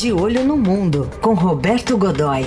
De 0.00 0.12
Olho 0.12 0.44
no 0.44 0.56
Mundo, 0.56 1.10
com 1.20 1.34
Roberto 1.34 1.98
Godoy. 1.98 2.42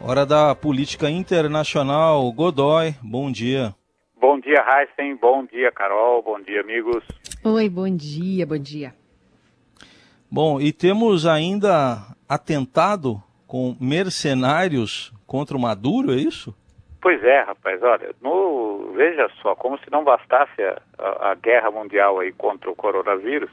Hora 0.00 0.24
da 0.24 0.54
política 0.54 1.10
internacional. 1.10 2.32
Godoy, 2.32 2.94
bom 3.02 3.30
dia. 3.30 3.74
Bom 4.18 4.40
dia, 4.40 4.64
Heisen. 4.66 5.16
Bom 5.16 5.44
dia, 5.44 5.70
Carol. 5.70 6.22
Bom 6.22 6.40
dia, 6.40 6.62
amigos. 6.62 7.04
Oi, 7.44 7.68
bom 7.68 7.94
dia, 7.94 8.46
bom 8.46 8.56
dia. 8.56 8.94
Bom, 10.30 10.58
e 10.58 10.72
temos 10.72 11.26
ainda 11.26 12.16
atentado 12.26 13.22
com 13.46 13.76
mercenários 13.78 15.12
contra 15.26 15.54
o 15.54 15.60
Maduro, 15.60 16.10
é 16.10 16.16
isso? 16.16 16.54
Pois 17.04 17.22
é, 17.22 17.42
rapaz, 17.42 17.82
olha, 17.82 18.14
no, 18.22 18.94
veja 18.94 19.28
só, 19.42 19.54
como 19.54 19.76
se 19.76 19.90
não 19.90 20.02
bastasse 20.02 20.62
a, 20.62 20.80
a, 20.96 21.32
a, 21.32 21.34
guerra 21.34 21.70
mundial 21.70 22.18
aí 22.18 22.32
contra 22.32 22.70
o 22.70 22.74
coronavírus, 22.74 23.50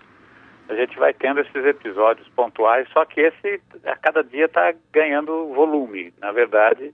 a 0.69 0.73
gente 0.73 0.97
vai 0.97 1.13
tendo 1.13 1.41
esses 1.41 1.65
episódios 1.65 2.29
pontuais, 2.29 2.87
só 2.93 3.03
que 3.03 3.19
esse 3.19 3.61
a 3.83 3.97
cada 3.97 4.23
dia 4.23 4.45
está 4.45 4.73
ganhando 4.93 5.53
volume. 5.53 6.13
Na 6.21 6.31
verdade, 6.31 6.93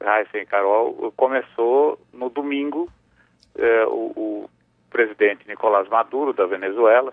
Raíssa 0.00 0.38
e 0.38 0.46
Carol, 0.46 1.12
começou 1.16 1.98
no 2.12 2.30
domingo, 2.30 2.88
eh, 3.58 3.84
o, 3.86 4.12
o, 4.14 4.50
presidente 4.88 5.48
Nicolás 5.48 5.88
Maduro, 5.88 6.32
da 6.32 6.46
Venezuela, 6.46 7.12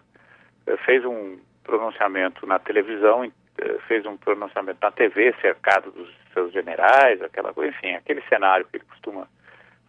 eh, 0.68 0.78
fez 0.86 1.04
um 1.04 1.40
pronunciamento 1.64 2.46
na 2.46 2.60
televisão, 2.60 3.24
eh, 3.24 3.78
fez 3.88 4.06
um 4.06 4.16
pronunciamento 4.16 4.78
na 4.80 4.92
TV, 4.92 5.34
cercado 5.42 5.90
dos 5.90 6.08
seus 6.40 6.54
generais, 6.54 7.22
aquela 7.22 7.54
coisa, 7.54 7.76
enfim, 7.76 7.96
aquele 7.96 8.22
cenário 8.30 8.66
que 8.66 8.78
ele 8.78 8.86
costuma 8.86 9.28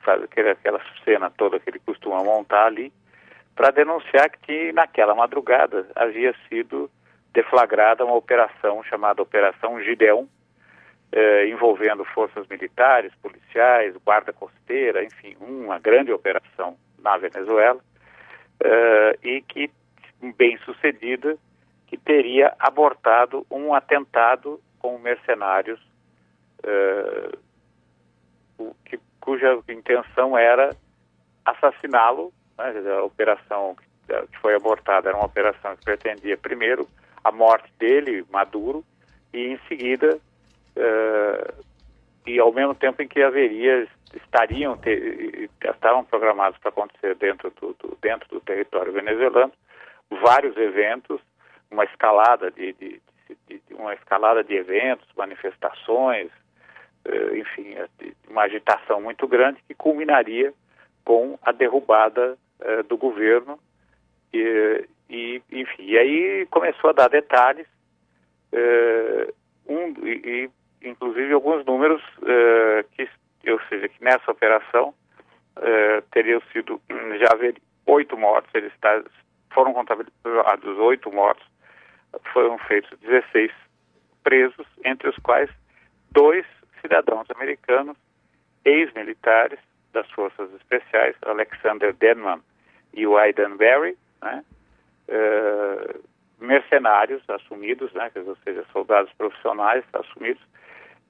fazer, 0.02 0.24
aquela 0.24 0.80
cena 1.04 1.30
toda 1.30 1.60
que 1.60 1.70
ele 1.70 1.78
costuma 1.78 2.23
montar 2.24 2.66
ali, 2.66 2.92
para 3.54 3.70
denunciar 3.70 4.30
que 4.30 4.73
naquela 4.73 5.14
madrugada 5.14 5.86
havia 5.95 6.34
sido 6.48 6.90
deflagrada 7.32 8.04
uma 8.04 8.15
operação 8.15 8.82
chamada 8.82 9.23
Operação 9.23 9.80
Gideon, 9.82 10.26
eh, 11.12 11.46
envolvendo 11.48 12.04
forças 12.04 12.46
militares, 12.48 13.12
policiais, 13.23 13.95
guarda 14.04 14.32
costeira, 14.32 15.04
enfim, 15.04 15.37
uma 15.40 15.78
grande 15.78 16.12
operação 16.12 16.76
na 16.98 17.16
Venezuela, 17.16 17.80
eh, 18.62 19.18
e 19.23 19.43
que, 19.43 19.71
bem 20.37 20.56
sucedida, 20.59 21.37
que 21.87 21.96
teria 21.96 22.54
abortado 22.59 23.46
um 23.51 23.74
atentado 23.74 24.60
com 24.78 24.98
mercenários 24.98 25.90
uh, 26.64 27.38
que, 28.84 28.98
cuja 29.20 29.58
intenção 29.68 30.36
era 30.36 30.74
assassiná-lo. 31.44 32.32
Né? 32.58 32.72
A 32.90 33.02
operação 33.02 33.76
que 34.30 34.38
foi 34.38 34.54
abortada 34.54 35.08
era 35.08 35.16
uma 35.16 35.26
operação 35.26 35.76
que 35.76 35.84
pretendia, 35.84 36.36
primeiro, 36.36 36.88
a 37.22 37.30
morte 37.30 37.72
dele, 37.78 38.24
Maduro, 38.30 38.84
e 39.32 39.52
em 39.52 39.58
seguida, 39.68 40.18
uh, 40.76 41.64
e 42.26 42.38
ao 42.38 42.52
mesmo 42.52 42.74
tempo 42.74 43.02
em 43.02 43.08
que 43.08 43.22
haveria, 43.22 43.86
estariam, 44.14 44.76
ter, 44.76 45.48
estavam 45.62 46.04
programados 46.04 46.58
para 46.58 46.70
acontecer 46.70 47.14
dentro 47.14 47.50
do, 47.60 47.74
do, 47.74 47.96
dentro 48.02 48.28
do 48.28 48.40
território 48.40 48.92
venezuelano, 48.92 49.52
vários 50.10 50.56
eventos 50.56 51.20
uma 51.70 51.84
escalada 51.84 52.50
de, 52.50 52.72
de, 52.72 53.00
de, 53.28 53.62
de, 53.66 53.74
uma 53.74 53.94
escalada 53.94 54.42
de 54.42 54.54
eventos, 54.54 55.06
manifestações, 55.16 56.28
eh, 56.28 56.40
enfim, 57.34 57.74
é, 57.74 57.88
uma 58.29 58.43
agitação 58.43 59.01
muito 59.01 59.26
grande 59.26 59.62
que 59.66 59.74
culminaria 59.74 60.52
com 61.04 61.38
a 61.43 61.52
derrubada 61.52 62.37
eh, 62.60 62.82
do 62.82 62.96
governo. 62.96 63.59
E, 64.32 64.87
e, 65.09 65.43
enfim, 65.50 65.82
e 65.82 65.98
aí 65.98 66.47
começou 66.50 66.91
a 66.91 66.93
dar 66.93 67.09
detalhes, 67.09 67.66
eh, 68.53 69.32
um, 69.66 70.06
e, 70.06 70.50
e, 70.82 70.88
inclusive 70.88 71.32
alguns 71.32 71.65
números 71.65 72.03
que, 72.93 73.09
ou 73.50 73.61
seja, 73.69 73.88
que 73.88 74.03
nessa 74.03 74.31
operação 74.31 74.94
teriam 76.11 76.41
sido 76.53 76.81
já 77.19 77.32
haver 77.32 77.56
oito 77.87 78.17
mortos, 78.17 78.50
eles 78.55 78.72
foram 79.53 79.75
contabilizados 79.75 80.78
oito 80.78 81.12
mortos 81.12 81.47
foram 82.32 82.59
feitos 82.59 82.99
16 83.00 83.53
presos, 84.22 84.67
entre 84.84 85.09
os 85.09 85.17
quais 85.19 85.50
dois 86.11 86.47
cidadãos 86.81 87.27
americanos, 87.31 87.97
ex-militares 88.65 89.59
Especiais, 90.55 91.17
Alexander 91.23 91.93
Denman 91.95 92.41
e 92.95 93.06
Aidan 93.06 93.56
Berry, 93.56 93.97
né, 94.23 94.45
uh, 95.09 96.01
mercenários 96.41 97.23
assumidos, 97.28 97.93
né, 97.93 98.11
ou 98.27 98.37
seja, 98.45 98.65
soldados 98.73 99.12
profissionais 99.15 99.84
assumidos, 99.93 100.43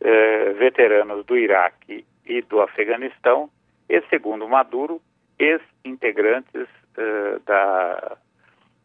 uh, 0.00 0.54
veteranos 0.58 1.24
do 1.26 1.36
Iraque 1.36 2.04
e 2.26 2.42
do 2.42 2.60
Afeganistão, 2.60 3.50
e 3.88 4.00
segundo 4.08 4.48
Maduro, 4.48 5.00
ex-integrantes 5.38 6.68
uh, 6.96 7.40
da 7.46 8.16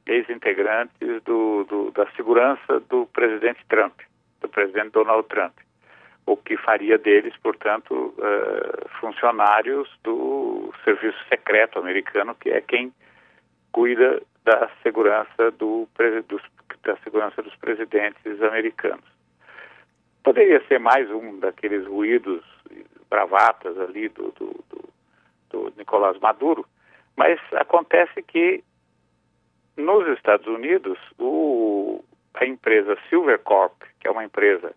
ex-integrantes 0.07 1.23
do, 1.23 1.63
do, 1.63 1.91
da 1.91 2.05
segurança 2.11 2.79
do 2.89 3.07
presidente 3.07 3.59
Trump, 3.67 3.99
do 4.39 4.47
presidente 4.47 4.91
Donald 4.91 5.27
Trump, 5.27 5.53
o 6.25 6.35
que 6.35 6.57
faria 6.57 6.97
deles, 6.97 7.33
portanto, 7.41 8.13
uh, 8.17 8.89
funcionários 8.99 9.89
do 10.03 10.73
serviço 10.83 11.17
secreto 11.29 11.77
americano, 11.77 12.35
que 12.35 12.49
é 12.49 12.61
quem 12.61 12.93
cuida 13.71 14.21
da 14.43 14.69
segurança 14.81 15.51
do, 15.51 15.87
dos, 16.27 16.41
da 16.83 16.97
segurança 16.97 17.41
dos 17.41 17.55
presidentes 17.55 18.41
americanos. 18.41 19.05
Poderia 20.23 20.65
ser 20.67 20.79
mais 20.79 21.09
um 21.11 21.39
daqueles 21.39 21.85
ruídos 21.85 22.43
bravatas 23.09 23.77
ali 23.79 24.09
do, 24.09 24.31
do, 24.31 24.63
do, 24.69 24.93
do 25.49 25.73
Nicolás 25.77 26.17
Maduro, 26.19 26.65
mas 27.15 27.39
acontece 27.53 28.21
que 28.23 28.63
nos 29.77 30.07
Estados 30.07 30.47
Unidos, 30.47 30.97
o, 31.19 32.03
a 32.33 32.45
empresa 32.45 32.97
Silvercorp, 33.09 33.73
que 33.99 34.07
é 34.07 34.11
uma 34.11 34.23
empresa 34.23 34.73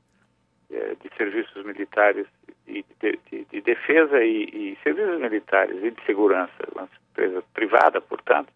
de 0.70 1.16
serviços 1.16 1.64
militares 1.64 2.26
e 2.66 2.84
de, 3.00 3.18
de, 3.30 3.44
de 3.46 3.60
defesa 3.62 4.22
e, 4.22 4.44
e, 4.44 4.78
serviços 4.82 5.18
militares 5.18 5.82
e 5.82 5.90
de 5.90 6.04
segurança, 6.04 6.52
uma 6.74 6.88
empresa 7.10 7.42
privada, 7.54 8.00
portanto, 8.00 8.52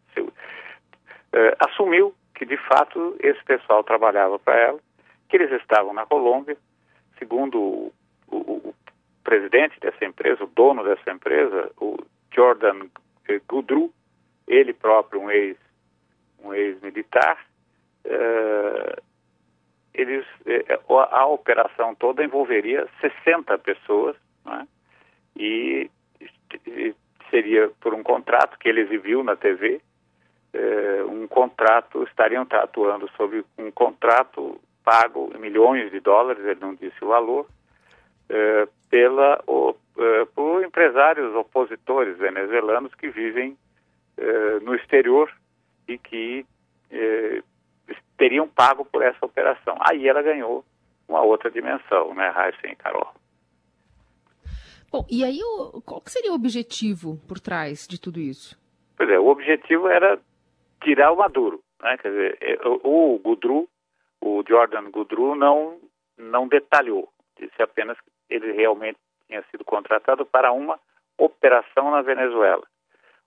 é, 1.33 1.56
assumiu 1.59 2.15
que 2.34 2.45
de 2.45 2.56
fato 2.56 3.17
esse 3.21 3.43
pessoal 3.45 3.83
trabalhava 3.83 4.39
para 4.39 4.59
ela, 4.59 4.81
que 5.28 5.37
eles 5.37 5.51
estavam 5.53 5.95
na 5.95 6.05
Colômbia, 6.05 6.56
segundo 7.19 7.59
o, 7.59 7.93
o, 8.28 8.37
o 8.37 8.75
presidente 9.25 9.81
dessa 9.81 10.05
empresa, 10.05 10.45
o 10.45 10.49
dono 10.49 10.84
dessa 10.84 11.11
empresa, 11.11 11.71
o 11.81 11.97
Jordan 12.34 12.89
Goudreau, 13.49 13.91
ele 14.47 14.75
próprio 14.75 15.22
um 15.22 15.31
ex 15.31 15.56
um 16.45 16.53
ex-militar, 16.53 17.39
uh, 18.05 19.03
eles, 19.94 20.26
uh, 20.47 20.98
a 20.98 21.26
operação 21.26 21.94
toda 21.94 22.25
envolveria 22.25 22.88
60 23.00 23.58
pessoas, 23.58 24.16
né? 24.44 24.66
e, 25.36 25.91
seria 27.30 27.70
por 27.80 27.94
um 27.94 28.03
contrato 28.03 28.58
que 28.58 28.69
ele 28.69 28.82
exibiu 28.82 29.22
na 29.22 29.36
TV, 29.36 29.80
uh, 30.54 31.10
um 31.10 31.26
contrato, 31.26 32.03
estariam 32.04 32.47
atuando 32.50 33.08
sobre 33.16 33.44
um 33.58 33.70
contrato 33.70 34.60
pago 34.84 35.30
em 35.34 35.38
milhões 35.38 35.91
de 35.91 36.00
dólares, 36.00 36.44
ele 36.44 36.60
não 36.60 36.74
disse 36.74 37.04
o 37.04 37.09
valor, 37.09 37.47
pela, 38.88 39.42
o, 39.47 39.76
por 40.34 40.64
empresários 40.64 41.34
opositores 41.34 42.16
venezuelanos 42.16 42.94
que 42.94 43.10
vivem 43.10 43.56
no 44.62 44.74
exterior 44.74 45.30
e 45.86 45.98
que 45.98 46.47
teriam 48.16 48.48
pago 48.48 48.84
por 48.84 49.03
essa 49.03 49.24
operação. 49.24 49.77
Aí 49.80 50.09
ela 50.09 50.22
ganhou 50.22 50.65
uma 51.09 51.22
outra 51.22 51.50
dimensão, 51.50 52.15
né, 52.15 52.28
Raíssa 52.28 52.66
e 52.66 52.77
Carol? 52.77 53.12
Bom, 54.91 55.06
e 55.10 55.24
aí 55.24 55.39
qual 55.84 56.03
seria 56.06 56.33
o 56.33 56.34
objetivo 56.34 57.18
por 57.27 57.41
trás 57.41 57.86
de 57.89 58.00
tudo 58.00 58.21
isso? 58.21 58.60
Pois 58.97 59.09
é, 59.09 59.18
o 59.18 59.28
objetivo 59.28 59.89
era 59.89 60.18
tirar 60.83 61.12
o 61.12 61.16
Maduro, 61.16 61.62
né? 61.83 61.97
Quer 61.97 62.09
dizer, 62.10 62.39
é, 62.41 62.59
o, 62.68 63.15
o 63.15 63.18
Gudru, 63.18 63.68
o 64.21 64.45
Jordan 64.47 64.91
Gudru 64.91 65.34
não 65.34 65.78
não 66.18 66.47
detalhou, 66.47 67.09
disse 67.38 67.60
apenas 67.60 67.98
que 68.00 68.10
ele 68.28 68.53
realmente 68.53 68.98
tinha 69.27 69.42
sido 69.50 69.65
contratado 69.65 70.24
para 70.27 70.53
uma 70.53 70.78
operação 71.18 71.91
na 71.91 72.03
Venezuela. 72.03 72.62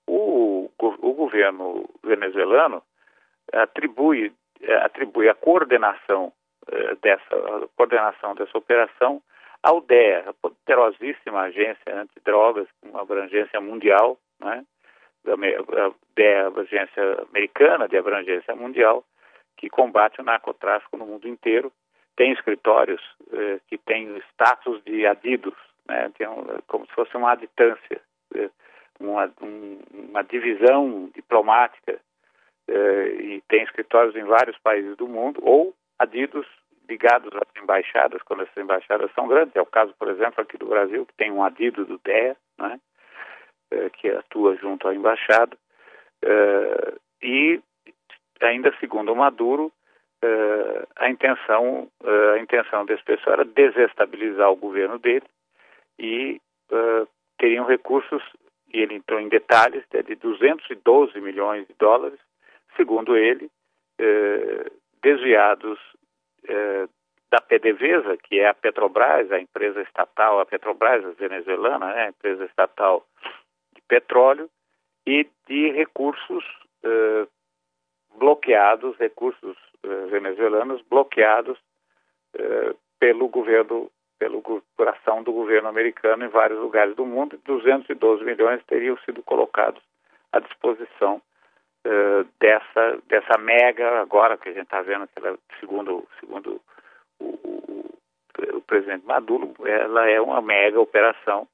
O, 0.08 0.70
o 0.80 1.14
governo 1.14 1.90
venezuelano 2.04 2.82
atribui, 3.52 4.32
atribui 4.84 5.30
a 5.30 5.36
coordenação 5.36 6.32
eh, 6.72 6.96
dessa 7.02 7.36
a 7.36 7.68
coordenação 7.76 8.36
dessa 8.36 8.58
operação 8.58 9.22
ao 9.62 9.82
DEA, 9.82 10.26
a 10.30 10.34
poderosíssima 10.34 11.42
agência 11.42 12.02
antidrogas, 12.02 12.68
uma 12.84 13.02
abrangência 13.02 13.60
mundial, 13.60 14.18
né, 14.40 14.64
de 16.16 16.36
abrangência 16.46 17.26
americana, 17.30 17.88
de 17.88 17.98
abrangência 17.98 18.56
mundial, 18.56 19.04
que 19.58 19.70
combate 19.70 20.22
o 20.22 20.24
narcotráfico 20.24 20.98
no 20.98 21.06
mundo 21.06 21.28
inteiro. 21.28 21.72
Tem 22.16 22.32
escritórios 22.32 23.02
eh, 23.34 23.60
que 23.68 23.78
têm 23.78 24.18
status 24.32 24.84
de 24.84 25.06
adidos, 25.06 25.56
né? 25.88 26.12
Tem 26.18 26.28
um, 26.28 26.46
como 26.68 26.86
se 26.86 26.94
fosse 26.94 27.16
uma 27.18 27.32
aditância, 27.32 28.02
eh, 28.36 28.50
uma, 29.00 29.32
um, 29.42 29.80
uma 29.92 30.24
divisão 30.24 31.10
diplomática 31.14 32.00
eh, 32.68 33.08
e 33.20 33.44
tem 33.48 33.64
escritórios 33.64 34.16
em 34.16 34.24
vários 34.24 34.58
países 34.60 34.96
do 34.98 35.08
mundo, 35.08 35.40
ou 35.44 35.74
adidos 36.00 36.46
ligados 36.88 37.32
às 37.34 37.62
embaixadas, 37.62 38.22
quando 38.24 38.44
essas 38.44 38.58
embaixadas 38.58 39.12
são 39.14 39.28
grandes. 39.28 39.56
É 39.56 39.62
o 39.62 39.66
caso, 39.66 39.94
por 39.98 40.08
exemplo, 40.10 40.42
aqui 40.42 40.58
do 40.58 40.68
Brasil, 40.68 41.06
que 41.06 41.14
tem 41.16 41.32
um 41.32 41.44
adido 41.44 41.86
do 41.86 42.00
DEA, 42.00 42.36
né, 42.58 42.80
eh, 43.72 43.90
que 43.90 44.10
atua 44.10 44.56
junto 44.56 44.88
à 44.88 44.96
embaixada. 44.96 45.58
Eh, 46.24 46.94
e, 47.22 47.62
ainda 48.42 48.74
segundo 48.80 49.12
o 49.12 49.16
Maduro, 49.16 49.72
eh, 50.22 50.88
a, 50.96 51.10
intenção, 51.10 51.90
a 52.04 52.40
intenção 52.40 52.86
desse 52.86 53.04
pessoal 53.04 53.34
era 53.34 53.46
desestabilizar 53.46 54.52
o 54.52 54.56
governo 54.56 55.00
dele 55.00 55.26
e 56.00 56.42
teriam 57.38 57.66
recursos, 57.66 58.24
e 58.74 58.80
ele 58.80 58.96
entrou 58.96 59.20
em 59.20 59.30
detalhes, 59.30 59.84
de 59.92 60.16
212 60.16 61.20
milhões 61.22 61.68
de 61.68 61.74
dólares, 61.76 62.20
segundo 62.76 63.16
ele, 63.16 63.50
desviados 65.02 65.80
eh, 66.48 66.88
da 67.30 67.40
PDVSA, 67.42 68.18
que 68.24 68.40
é 68.40 68.48
a 68.48 68.54
Petrobras, 68.54 69.32
a 69.32 69.40
empresa 69.40 69.82
estatal, 69.82 70.40
a 70.40 70.46
Petrobras 70.46 71.04
venezuelana, 71.18 71.94
né, 71.94 72.06
a 72.06 72.10
empresa 72.10 72.46
estatal 72.46 73.06
de 73.74 73.82
petróleo, 73.88 74.50
e 75.06 75.28
de 75.48 75.72
recursos 75.72 76.44
eh, 76.84 77.28
bloqueados, 78.18 78.98
recursos 78.98 79.56
eh, 79.84 80.06
venezuelanos 80.10 80.82
bloqueados 80.90 81.60
pelo 83.00 83.30
governo, 83.30 83.90
pelo 84.20 84.42
coração 84.76 85.24
do 85.24 85.32
governo 85.32 85.70
americano 85.70 86.26
em 86.26 86.28
vários 86.28 86.60
lugares 86.60 86.94
do 86.94 87.06
mundo. 87.06 87.40
212 87.46 88.26
milhões 88.26 88.62
teriam 88.66 88.98
sido 89.06 89.24
colocados 89.24 89.82
à 90.34 90.40
disposição 90.40 91.22
uh, 91.86 92.28
dessa, 92.40 93.00
dessa 93.08 93.38
mega, 93.38 94.02
agora 94.02 94.38
que 94.38 94.50
a 94.50 94.54
gente 94.54 94.64
está 94.64 94.82
vendo 94.82 95.08
que 95.08 95.20
ela, 95.20 95.38
segundo, 95.60 96.08
segundo 96.20 96.62
o, 97.20 97.26
o, 97.26 98.00
o, 98.58 98.62
presidente 98.62 99.06
Maduro, 99.06 99.54
ela 99.66 100.10
é 100.10 100.20
uma 100.20 100.42
mega 100.42 100.80
operação 100.80 101.48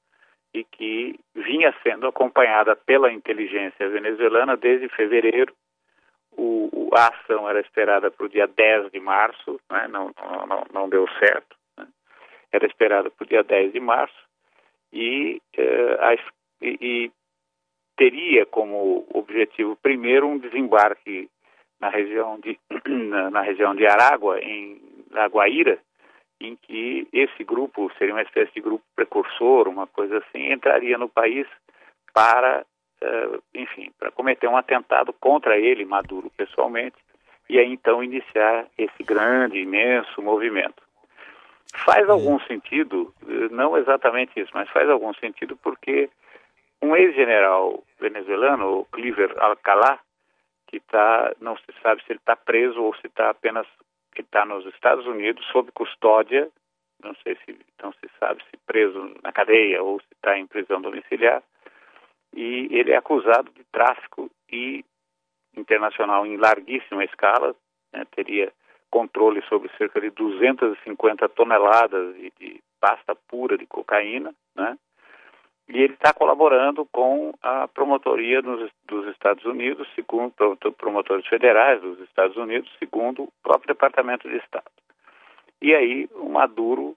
e 0.53 0.63
que 0.63 1.19
vinha 1.35 1.73
sendo 1.83 2.07
acompanhada 2.07 2.75
pela 2.75 3.11
inteligência 3.11 3.89
venezuelana 3.89 4.57
desde 4.57 4.89
fevereiro. 4.89 5.53
O, 6.31 6.89
a 6.93 7.07
ação 7.07 7.49
era 7.49 7.59
esperada 7.59 8.09
para 8.09 8.25
o 8.25 8.29
dia 8.29 8.47
10 8.47 8.91
de 8.91 8.99
março, 8.99 9.59
né? 9.69 9.87
não, 9.87 10.11
não, 10.47 10.65
não 10.73 10.89
deu 10.89 11.07
certo. 11.19 11.55
Né? 11.77 11.87
Era 12.51 12.65
esperada 12.65 13.09
para 13.09 13.23
o 13.23 13.27
dia 13.27 13.43
10 13.43 13.73
de 13.73 13.79
março 13.79 14.15
e, 14.91 15.41
uh, 15.57 16.01
a, 16.01 16.13
e, 16.61 16.77
e 16.81 17.11
teria 18.01 18.47
como 18.47 19.05
objetivo 19.13 19.75
primeiro 19.75 20.25
um 20.27 20.39
desembarque 20.39 21.29
na 21.79 21.87
região 21.87 22.39
de 22.39 22.59
na, 23.29 23.41
região 23.41 23.75
de 23.75 23.85
Aragua 23.85 24.39
em 24.39 24.81
na 25.11 25.27
Guaíra 25.27 25.77
em 26.39 26.55
que 26.55 27.07
esse 27.13 27.43
grupo 27.43 27.91
seria 27.99 28.15
uma 28.15 28.23
espécie 28.23 28.51
de 28.55 28.59
grupo 28.59 28.83
precursor 28.95 29.67
uma 29.67 29.85
coisa 29.85 30.17
assim 30.17 30.51
entraria 30.51 30.97
no 30.97 31.07
país 31.07 31.45
para 32.11 32.65
uh, 33.03 33.43
enfim 33.53 33.91
para 33.99 34.09
cometer 34.09 34.47
um 34.47 34.57
atentado 34.57 35.13
contra 35.13 35.59
ele 35.59 35.85
Maduro 35.85 36.31
pessoalmente 36.35 36.97
e 37.47 37.59
aí 37.59 37.71
então 37.71 38.03
iniciar 38.03 38.65
esse 38.79 39.03
grande 39.03 39.59
imenso 39.59 40.23
movimento. 40.23 40.81
Faz 41.85 42.09
algum 42.09 42.39
sentido? 42.41 43.13
Eh, 43.27 43.49
não 43.51 43.77
exatamente 43.77 44.39
isso 44.39 44.51
mas 44.53 44.69
faz 44.69 44.89
algum 44.89 45.13
sentido 45.13 45.55
porque 45.57 46.09
um 46.81 46.95
ex-general 46.95 47.83
venezuelano, 47.99 48.85
Cliver 48.91 49.33
Alcalá, 49.37 49.99
que 50.67 50.77
está, 50.77 51.33
não 51.39 51.55
se 51.57 51.65
sabe 51.81 52.01
se 52.03 52.11
ele 52.11 52.19
está 52.19 52.35
preso 52.35 52.81
ou 52.81 52.95
se 52.95 53.07
está 53.07 53.29
apenas, 53.29 53.67
que 54.13 54.21
está 54.21 54.45
nos 54.45 54.65
Estados 54.67 55.05
Unidos 55.05 55.45
sob 55.47 55.71
custódia, 55.73 56.49
não 57.03 57.13
sei 57.23 57.37
se, 57.45 57.57
não 57.81 57.91
se 57.93 58.09
sabe 58.19 58.43
se 58.49 58.57
preso 58.65 59.15
na 59.23 59.31
cadeia 59.31 59.83
ou 59.83 59.99
se 59.99 60.07
está 60.13 60.37
em 60.37 60.47
prisão 60.47 60.81
domiciliar, 60.81 61.43
e 62.33 62.67
ele 62.71 62.91
é 62.91 62.97
acusado 62.97 63.51
de 63.51 63.63
tráfico 63.65 64.29
e 64.51 64.85
internacional 65.55 66.25
em 66.25 66.37
larguíssima 66.37 67.03
escala, 67.03 67.55
né, 67.93 68.05
teria 68.15 68.51
controle 68.89 69.41
sobre 69.43 69.69
cerca 69.77 69.99
de 69.99 70.09
250 70.11 71.27
toneladas 71.29 72.15
de, 72.15 72.31
de 72.39 72.63
pasta 72.79 73.15
pura 73.15 73.57
de 73.57 73.65
cocaína, 73.65 74.33
né, 74.55 74.77
e 75.69 75.81
ele 75.81 75.93
está 75.93 76.13
colaborando 76.13 76.85
com 76.91 77.33
a 77.41 77.67
promotoria 77.67 78.41
dos, 78.41 78.69
dos 78.85 79.07
Estados 79.07 79.45
Unidos, 79.45 79.87
segundo 79.95 80.33
promotores 80.77 81.25
federais 81.27 81.81
dos 81.81 81.99
Estados 82.01 82.35
Unidos, 82.35 82.69
segundo 82.77 83.23
o 83.23 83.33
próprio 83.43 83.73
Departamento 83.73 84.27
de 84.27 84.37
Estado. 84.37 84.65
E 85.61 85.73
aí 85.73 86.09
o 86.15 86.29
Maduro 86.29 86.95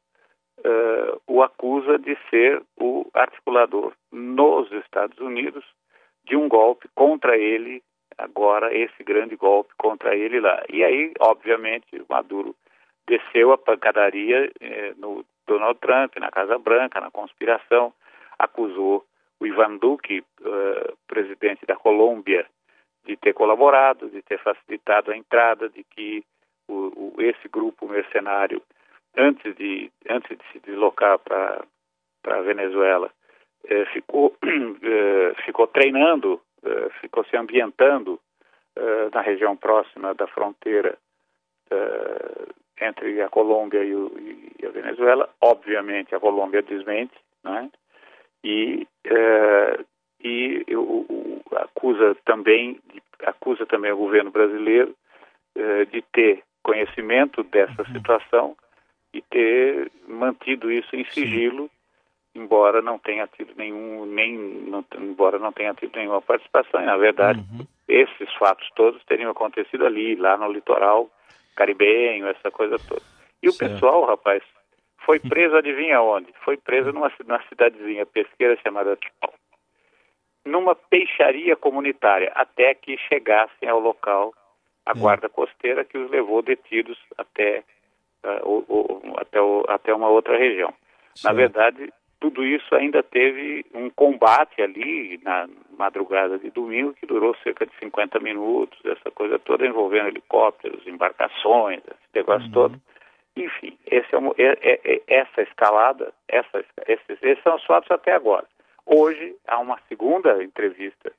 uh, 0.58 1.20
o 1.26 1.42
acusa 1.42 1.98
de 1.98 2.16
ser 2.30 2.62
o 2.76 3.08
articulador 3.14 3.92
nos 4.10 4.70
Estados 4.72 5.18
Unidos 5.18 5.64
de 6.24 6.36
um 6.36 6.48
golpe 6.48 6.88
contra 6.94 7.36
ele, 7.36 7.82
agora 8.16 8.74
esse 8.74 9.02
grande 9.04 9.36
golpe 9.36 9.72
contra 9.76 10.16
ele 10.16 10.40
lá. 10.40 10.62
E 10.72 10.82
aí, 10.82 11.12
obviamente, 11.20 11.96
o 11.96 12.06
Maduro 12.08 12.56
desceu 13.06 13.52
a 13.52 13.58
pancadaria 13.58 14.50
eh, 14.60 14.94
no 14.96 15.24
Donald 15.46 15.78
Trump, 15.80 16.16
na 16.16 16.30
Casa 16.30 16.58
Branca, 16.58 17.00
na 17.00 17.10
conspiração, 17.10 17.92
acusou 18.38 19.04
o 19.40 19.46
Ivan 19.46 19.76
Duque, 19.76 20.20
uh, 20.20 20.96
presidente 21.06 21.66
da 21.66 21.76
Colômbia, 21.76 22.46
de 23.04 23.16
ter 23.16 23.34
colaborado, 23.34 24.08
de 24.08 24.22
ter 24.22 24.38
facilitado 24.38 25.10
a 25.10 25.16
entrada, 25.16 25.68
de 25.68 25.84
que 25.84 26.24
o, 26.68 27.14
o, 27.16 27.22
esse 27.22 27.48
grupo 27.48 27.86
mercenário, 27.86 28.62
antes 29.16 29.54
de, 29.56 29.90
antes 30.08 30.36
de 30.36 30.44
se 30.52 30.58
deslocar 30.60 31.18
para 31.18 31.64
a 32.24 32.40
Venezuela, 32.40 33.10
eh, 33.68 33.84
ficou, 33.92 34.34
eh, 34.42 35.34
ficou 35.44 35.66
treinando, 35.66 36.40
eh, 36.64 36.88
ficou 37.00 37.24
se 37.24 37.36
ambientando 37.36 38.18
eh, 38.76 39.08
na 39.12 39.20
região 39.20 39.56
próxima 39.56 40.14
da 40.14 40.26
fronteira 40.26 40.96
eh, 41.70 42.46
entre 42.80 43.20
a 43.22 43.28
Colômbia 43.28 43.84
e, 43.84 43.94
o, 43.94 44.10
e, 44.18 44.66
a 44.66 44.70
Venezuela. 44.70 45.28
Obviamente, 45.40 46.14
a 46.14 46.20
Colômbia 46.20 46.62
desmente, 46.62 47.14
né? 47.42 47.70
E, 48.44 48.86
uh, 49.06 49.84
e 50.22 50.64
o, 50.76 51.40
acusa 51.56 52.14
também 52.26 52.78
acusa 53.24 53.64
também 53.64 53.90
o 53.90 53.96
governo 53.96 54.30
brasileiro 54.30 54.94
uh, 55.56 55.86
de 55.86 56.02
ter 56.12 56.42
conhecimento 56.62 57.42
dessa 57.42 57.82
uhum. 57.82 57.92
situação 57.92 58.56
e 59.14 59.22
ter 59.22 59.90
mantido 60.06 60.70
isso 60.70 60.94
em 60.94 61.04
sigilo, 61.06 61.70
Sim. 62.34 62.42
embora 62.42 62.82
não 62.82 62.98
tenha 62.98 63.26
tido 63.28 63.54
nenhum 63.56 64.04
nem 64.04 64.36
não, 64.36 64.84
embora 64.98 65.38
não 65.38 65.52
tenha 65.52 65.72
tido 65.74 65.96
nenhuma 65.96 66.20
participação. 66.20 66.82
E, 66.82 66.86
na 66.86 66.96
verdade, 66.96 67.38
uhum. 67.38 67.66
esses 67.88 68.32
fatos 68.34 68.68
todos 68.76 69.02
teriam 69.04 69.30
acontecido 69.30 69.86
ali, 69.86 70.16
lá 70.16 70.36
no 70.36 70.52
litoral 70.52 71.08
caribenho, 71.56 72.26
essa 72.26 72.50
coisa 72.50 72.76
toda. 72.88 73.02
E 73.42 73.50
certo. 73.50 73.70
o 73.70 73.74
pessoal, 73.74 74.04
rapaz, 74.04 74.42
foi 75.04 75.20
preso, 75.20 75.56
adivinha 75.56 76.00
onde? 76.00 76.32
Foi 76.44 76.56
preso 76.56 76.92
numa, 76.92 77.12
numa 77.26 77.42
cidadezinha 77.48 78.06
pesqueira 78.06 78.56
chamada 78.62 78.98
numa 80.44 80.74
peixaria 80.74 81.56
comunitária, 81.56 82.30
até 82.34 82.74
que 82.74 82.98
chegassem 83.08 83.68
ao 83.68 83.80
local 83.80 84.34
a 84.84 84.90
é. 84.90 84.94
guarda 84.94 85.28
costeira 85.28 85.84
que 85.84 85.96
os 85.96 86.10
levou 86.10 86.42
detidos 86.42 86.98
até, 87.16 87.64
uh, 88.24 88.46
o, 88.48 88.64
o, 88.68 89.14
até, 89.16 89.40
o, 89.40 89.64
até 89.68 89.94
uma 89.94 90.08
outra 90.08 90.36
região. 90.36 90.72
Sim. 91.14 91.28
Na 91.28 91.32
verdade, 91.32 91.92
tudo 92.20 92.44
isso 92.44 92.74
ainda 92.74 93.02
teve 93.02 93.64
um 93.74 93.88
combate 93.90 94.60
ali 94.60 95.18
na 95.22 95.48
madrugada 95.78 96.38
de 96.38 96.50
domingo 96.50 96.94
que 96.94 97.06
durou 97.06 97.34
cerca 97.42 97.66
de 97.66 97.72
50 97.78 98.20
minutos, 98.20 98.78
essa 98.84 99.10
coisa 99.10 99.38
toda 99.38 99.66
envolvendo 99.66 100.08
helicópteros, 100.08 100.86
embarcações, 100.86 101.80
esse 101.86 102.14
negócio 102.14 102.46
uhum. 102.46 102.52
todo. 102.52 102.80
Enfim, 103.36 103.76
esse 103.86 104.14
é, 104.14 104.42
é, 104.42 104.58
é, 104.62 104.80
é, 104.94 105.02
essa 105.08 105.42
escalada, 105.42 106.12
essa, 106.28 106.64
esses, 106.86 107.22
esses 107.22 107.42
são 107.42 107.56
os 107.56 107.64
fatos 107.64 107.90
até 107.90 108.12
agora. 108.12 108.46
Hoje 108.86 109.34
há 109.48 109.58
uma 109.58 109.78
segunda 109.88 110.42
entrevista, 110.42 111.12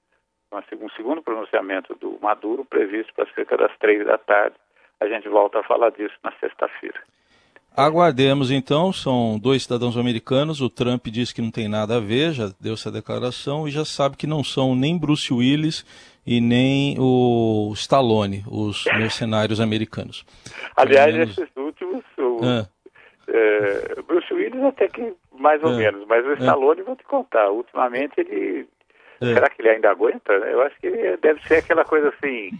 uma, 0.51 0.63
um 0.81 0.89
segundo 0.91 1.21
pronunciamento 1.21 1.93
do 1.95 2.17
Maduro 2.21 2.63
previsto 2.63 3.13
para 3.13 3.27
cerca 3.33 3.57
das 3.57 3.75
três 3.79 4.05
da 4.05 4.17
tarde. 4.17 4.55
A 4.99 5.07
gente 5.07 5.27
volta 5.27 5.59
a 5.59 5.63
falar 5.63 5.89
disso 5.91 6.15
na 6.23 6.31
sexta-feira. 6.39 6.99
Aguardemos 7.75 8.51
então, 8.51 8.93
são 8.93 9.37
dois 9.37 9.63
cidadãos 9.63 9.97
americanos. 9.97 10.61
O 10.61 10.69
Trump 10.69 11.07
disse 11.07 11.35
que 11.35 11.41
não 11.41 11.51
tem 11.51 11.67
nada 11.67 11.97
a 11.97 11.99
ver, 11.99 12.31
já 12.31 12.49
deu 12.57 12.75
essa 12.75 12.89
declaração 12.89 13.67
e 13.67 13.71
já 13.71 13.83
sabe 13.83 14.15
que 14.15 14.25
não 14.25 14.41
são 14.41 14.73
nem 14.73 14.97
Bruce 14.97 15.33
Willis 15.33 15.83
e 16.25 16.41
nem 16.41 16.97
o 16.99 17.71
Stallone, 17.75 18.43
os 18.49 18.85
mercenários 18.85 19.59
americanos. 19.61 20.25
Aliás, 20.75 21.13
menos... 21.13 21.37
esses 21.37 21.55
últimos, 21.55 22.03
o, 22.17 22.39
ah. 22.43 22.67
é, 23.27 24.01
Bruce 24.01 24.33
Willis 24.33 24.63
até 24.63 24.87
que 24.87 25.13
mais 25.37 25.63
ou 25.63 25.73
é. 25.73 25.77
menos, 25.77 26.05
mas 26.07 26.25
o 26.25 26.31
é. 26.31 26.35
Stallone, 26.35 26.81
vou 26.81 26.95
te 26.95 27.03
contar, 27.03 27.49
ultimamente 27.51 28.19
ele. 28.19 28.67
É. 29.21 29.33
Será 29.33 29.49
que 29.49 29.61
ele 29.61 29.69
ainda 29.69 29.91
aguenta? 29.91 30.33
Eu 30.33 30.61
acho 30.61 30.77
que 30.79 30.89
deve 31.21 31.41
ser 31.47 31.55
aquela 31.55 31.85
coisa 31.85 32.09
assim. 32.09 32.51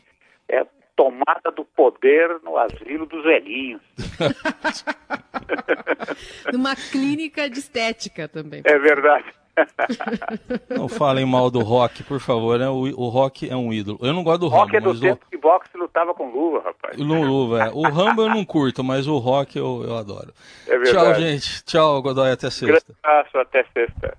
É 0.48 0.66
tomada 0.96 1.52
do 1.52 1.66
poder 1.66 2.40
no 2.44 2.58
asilo 2.58 3.06
dos 3.06 3.24
velhinhos. 3.24 3.82
Numa 6.54 6.76
clínica 6.76 7.50
de 7.50 7.60
estética 7.60 8.28
também. 8.28 8.62
É 8.64 8.80
verdade. 8.80 9.26
Não 10.70 10.88
falem 10.88 11.26
mal 11.26 11.50
do 11.50 11.62
rock, 11.62 12.04
por 12.04 12.20
favor, 12.20 12.60
né? 12.60 12.68
O, 12.70 12.82
o 12.82 13.10
rock 13.10 13.50
é 13.50 13.56
um 13.56 13.72
ídolo. 13.72 13.98
Eu 14.02 14.14
não 14.14 14.24
gosto 14.24 14.42
do 14.42 14.48
rock. 14.48 14.74
Rambo, 14.74 14.90
é 14.90 14.94
do 14.94 15.00
tempo 15.00 15.26
o... 15.26 15.30
que 15.30 15.38
boxe 15.38 15.78
lutava 15.78 16.14
com 16.14 16.30
luva, 16.30 16.62
rapaz. 16.64 16.98
Luva, 16.98 17.66
é. 17.66 17.72
O 17.72 17.84
Rambo 17.84 18.24
eu 18.24 18.30
não 18.30 18.44
curto, 18.44 18.84
mas 18.84 19.08
o 19.08 19.18
rock 19.18 19.58
eu, 19.58 19.84
eu 19.84 19.98
adoro. 19.98 20.34
É 20.68 20.80
Tchau, 20.84 21.14
gente. 21.16 21.64
Tchau, 21.64 22.02
Godoy. 22.02 22.32
Até 22.32 22.50
sexta. 22.50 22.66
Grande 22.66 22.86
abraço, 23.04 23.38
até 23.38 23.66
sexta. 23.74 24.18